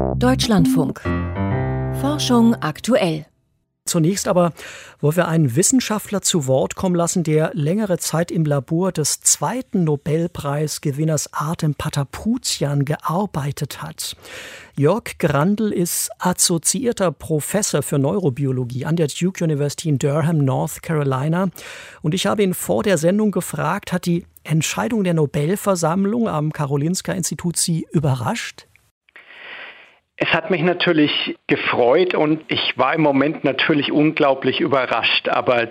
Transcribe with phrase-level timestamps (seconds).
[0.00, 1.00] Deutschlandfunk.
[2.00, 3.26] Forschung aktuell.
[3.86, 4.52] Zunächst aber
[5.00, 9.84] wollen wir einen Wissenschaftler zu Wort kommen lassen, der längere Zeit im Labor des zweiten
[9.84, 14.16] Nobelpreisgewinners Artem Patapoutian gearbeitet hat.
[14.76, 21.50] Jörg Grandl ist assoziierter Professor für Neurobiologie an der Duke University in Durham, North Carolina.
[22.00, 27.12] Und ich habe ihn vor der Sendung gefragt, hat die Entscheidung der Nobelversammlung am Karolinska
[27.12, 28.66] Institut Sie überrascht?
[30.22, 35.68] Es hat mich natürlich gefreut und ich war im Moment natürlich unglaublich überrascht, aber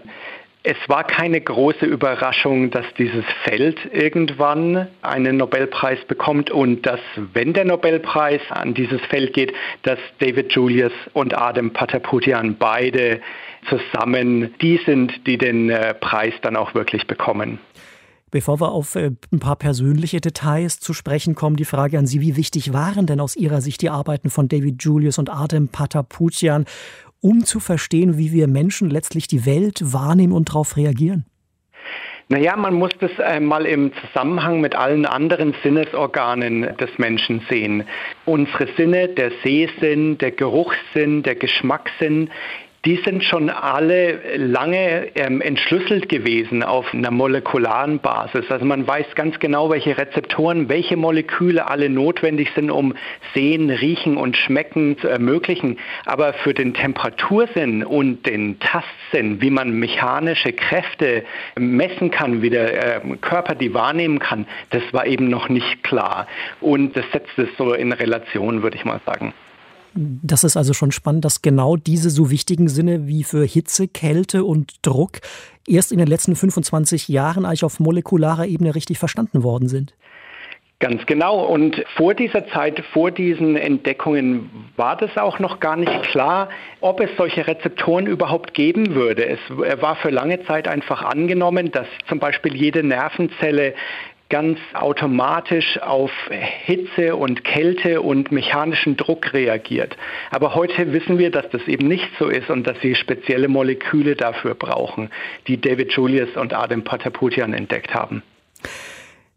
[0.63, 7.53] es war keine große Überraschung, dass dieses Feld irgendwann einen Nobelpreis bekommt und dass, wenn
[7.53, 13.21] der Nobelpreis an dieses Feld geht, dass David Julius und Adam Pataputian beide
[13.69, 17.59] zusammen die sind, die den äh, Preis dann auch wirklich bekommen.
[18.31, 22.21] Bevor wir auf äh, ein paar persönliche Details zu sprechen kommen, die Frage an Sie,
[22.21, 26.65] wie wichtig waren denn aus Ihrer Sicht die Arbeiten von David Julius und Artem Pataputian,
[27.21, 31.25] um zu verstehen, wie wir Menschen letztlich die Welt wahrnehmen und darauf reagieren?
[32.31, 37.85] Naja, man muss das einmal im Zusammenhang mit allen anderen Sinnesorganen des Menschen sehen.
[38.25, 42.29] Unsere Sinne, der Sehsinn, der Geruchssinn, der Geschmackssinn,
[42.85, 48.49] die sind schon alle lange ähm, entschlüsselt gewesen auf einer molekularen Basis.
[48.49, 52.93] Also man weiß ganz genau, welche Rezeptoren, welche Moleküle alle notwendig sind, um
[53.33, 55.77] Sehen, Riechen und Schmecken zu ermöglichen.
[56.05, 61.25] Aber für den Temperatursinn und den Tastsinn, wie man mechanische Kräfte
[61.57, 66.27] messen kann, wie der äh, Körper die wahrnehmen kann, das war eben noch nicht klar.
[66.61, 69.33] Und das setzt es so in Relation, würde ich mal sagen.
[69.93, 74.43] Das ist also schon spannend, dass genau diese so wichtigen Sinne wie für Hitze, Kälte
[74.43, 75.19] und Druck
[75.67, 79.93] erst in den letzten 25 Jahren eigentlich auf molekularer Ebene richtig verstanden worden sind.
[80.79, 81.45] Ganz genau.
[81.45, 86.47] Und vor dieser Zeit, vor diesen Entdeckungen war das auch noch gar nicht klar,
[86.79, 89.25] ob es solche Rezeptoren überhaupt geben würde.
[89.25, 93.73] Es war für lange Zeit einfach angenommen, dass zum Beispiel jede Nervenzelle
[94.29, 99.97] ganz automatisch auf Hitze und Kälte und mechanischen Druck reagiert.
[100.29, 104.15] Aber heute wissen wir, dass das eben nicht so ist und dass sie spezielle Moleküle
[104.15, 105.09] dafür brauchen,
[105.47, 108.21] die David Julius und Adam Pataputian entdeckt haben.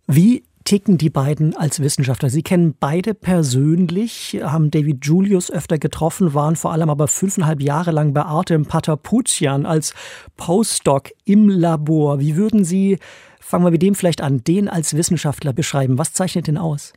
[0.06, 0.42] Wie
[0.72, 2.30] ticken die beiden als Wissenschaftler?
[2.30, 7.90] Sie kennen beide persönlich, haben David Julius öfter getroffen, waren vor allem aber fünfeinhalb Jahre
[7.90, 9.92] lang bei Artem Pataputian als
[10.38, 12.20] Postdoc im Labor.
[12.20, 12.96] Wie würden Sie
[13.38, 15.98] Fangen wir mit dem vielleicht an, den als Wissenschaftler beschreiben.
[15.98, 16.94] Was zeichnet den aus?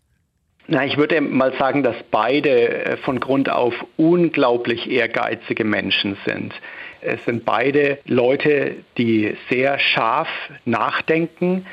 [0.68, 6.53] Na, ich würde mal sagen, dass beide äh, von Grund auf unglaublich ehrgeizige Menschen sind.
[7.02, 10.30] Es sind beide Leute, die sehr scharf
[10.63, 11.66] nachdenken.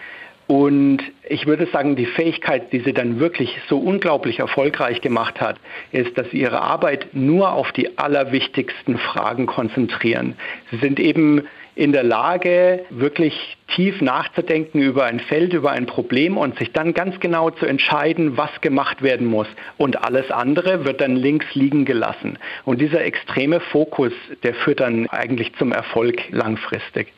[0.53, 0.99] Und
[1.31, 5.57] ich würde sagen, die Fähigkeit, die sie dann wirklich so unglaublich erfolgreich gemacht hat,
[5.93, 10.35] ist, dass sie ihre Arbeit nur auf die allerwichtigsten Fragen konzentrieren.
[10.71, 16.37] Sie sind eben in der Lage, wirklich tief nachzudenken über ein Feld, über ein Problem
[16.37, 19.49] und sich dann ganz genau zu entscheiden, was gemacht werden muss.
[19.79, 22.39] Und alles andere wird dann links liegen gelassen.
[22.67, 27.09] Und dieser extreme Fokus, der führt dann eigentlich zum Erfolg langfristig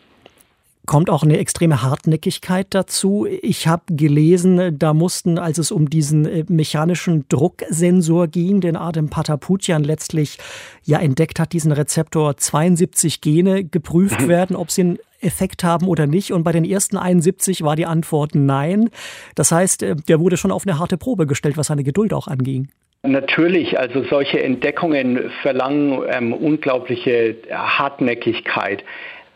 [0.86, 3.26] kommt auch eine extreme Hartnäckigkeit dazu.
[3.42, 9.08] Ich habe gelesen, da mussten, als es um diesen äh, mechanischen Drucksensor ging, den Adam
[9.08, 10.38] Pataputian letztlich
[10.84, 14.28] ja entdeckt hat, diesen Rezeptor 72 Gene geprüft mhm.
[14.28, 16.32] werden, ob sie einen Effekt haben oder nicht.
[16.32, 18.90] Und bei den ersten 71 war die Antwort nein.
[19.34, 22.28] Das heißt, äh, der wurde schon auf eine harte Probe gestellt, was seine Geduld auch
[22.28, 22.68] anging.
[23.06, 28.82] Natürlich, also solche Entdeckungen verlangen ähm, unglaubliche Hartnäckigkeit.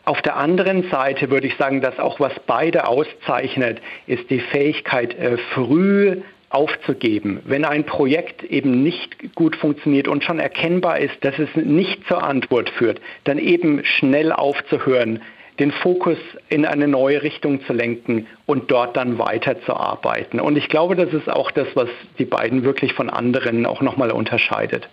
[0.05, 5.17] Auf der anderen Seite würde ich sagen, dass auch was beide auszeichnet, ist die Fähigkeit,
[5.17, 7.41] äh, früh aufzugeben.
[7.45, 12.23] Wenn ein Projekt eben nicht gut funktioniert und schon erkennbar ist, dass es nicht zur
[12.23, 15.21] Antwort führt, dann eben schnell aufzuhören,
[15.59, 16.17] den Fokus
[16.47, 20.39] in eine neue Richtung zu lenken und dort dann weiterzuarbeiten.
[20.39, 24.11] Und ich glaube, das ist auch das, was die beiden wirklich von anderen auch nochmal
[24.11, 24.87] unterscheidet.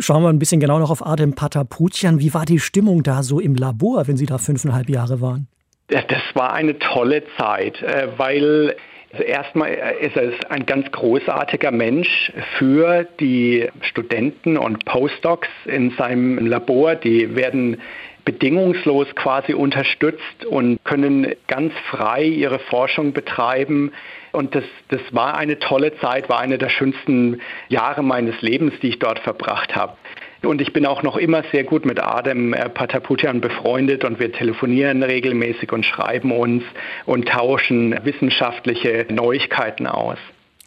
[0.00, 2.20] Schauen wir ein bisschen genau noch auf Adem Pataputian.
[2.20, 5.48] Wie war die Stimmung da so im Labor, wenn Sie da fünfeinhalb Jahre waren?
[5.90, 8.76] Ja, das war eine tolle Zeit, äh, weil
[9.10, 16.46] also erstmal ist er ein ganz großartiger Mensch für die Studenten und Postdocs in seinem
[16.46, 16.94] Labor.
[16.94, 17.80] Die werden
[18.28, 23.90] bedingungslos quasi unterstützt und können ganz frei ihre Forschung betreiben.
[24.32, 27.40] Und das, das war eine tolle Zeit, war eine der schönsten
[27.70, 29.96] Jahre meines Lebens, die ich dort verbracht habe.
[30.42, 34.30] Und ich bin auch noch immer sehr gut mit Adem äh, Pataputian befreundet und wir
[34.30, 36.62] telefonieren regelmäßig und schreiben uns
[37.06, 40.18] und tauschen wissenschaftliche Neuigkeiten aus.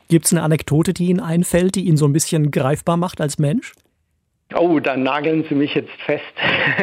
[0.10, 3.38] Gibt es eine Anekdote, die Ihnen einfällt, die ihn so ein bisschen greifbar macht als
[3.38, 3.74] Mensch?
[4.56, 6.24] Oh, da nageln Sie mich jetzt fest.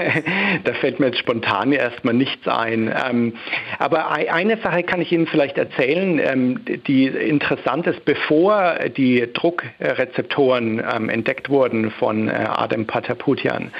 [0.65, 2.93] da fällt mir jetzt spontan erstmal nichts ein.
[3.09, 3.35] Ähm,
[3.79, 8.05] aber eine Sache kann ich Ihnen vielleicht erzählen, ähm, die interessant ist.
[8.05, 13.73] Bevor die Druckrezeptoren ähm, entdeckt wurden von äh, Adam Pataputian,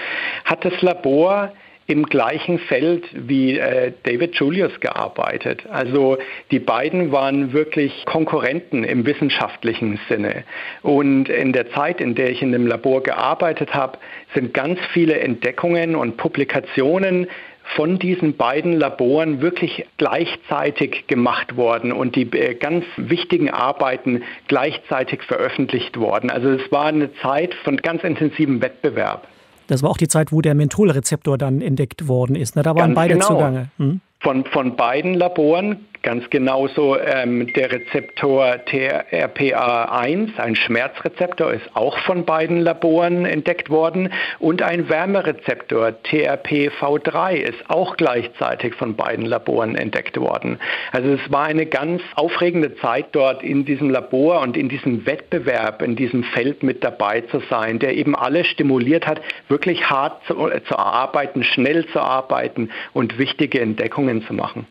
[0.45, 1.53] hat das Labor
[1.89, 5.65] im gleichen Feld wie äh, David Julius gearbeitet.
[5.71, 6.19] Also
[6.51, 10.45] die beiden waren wirklich Konkurrenten im wissenschaftlichen Sinne.
[10.83, 13.99] Und in der Zeit, in der ich in dem Labor gearbeitet habe,
[14.35, 17.27] sind ganz viele Entdeckungen und Publikationen
[17.75, 25.23] von diesen beiden Laboren wirklich gleichzeitig gemacht worden und die äh, ganz wichtigen Arbeiten gleichzeitig
[25.23, 26.29] veröffentlicht worden.
[26.29, 29.27] Also es war eine Zeit von ganz intensivem Wettbewerb.
[29.69, 32.57] Das war auch die Zeit, wo der Mentholrezeptor dann entdeckt worden ist.
[32.57, 32.63] Ne?
[32.63, 33.27] Da waren Ganz beide genau.
[33.27, 33.71] zugange.
[33.77, 34.01] Hm?
[34.21, 42.25] Von, von beiden Laboren Ganz genauso ähm, der Rezeptor TRPA1, ein Schmerzrezeptor, ist auch von
[42.25, 44.11] beiden Laboren entdeckt worden.
[44.39, 50.59] Und ein Wärmerezeptor TRPV3 ist auch gleichzeitig von beiden Laboren entdeckt worden.
[50.93, 55.83] Also es war eine ganz aufregende Zeit dort in diesem Labor und in diesem Wettbewerb,
[55.83, 60.49] in diesem Feld mit dabei zu sein, der eben alle stimuliert hat, wirklich hart zu,
[60.69, 64.67] zu arbeiten, schnell zu arbeiten und wichtige Entdeckungen zu machen.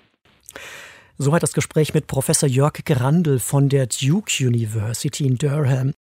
[1.19, 5.93] Soweit das Gespräch mit Professor Jörg Grandl von der Duke University in Durham.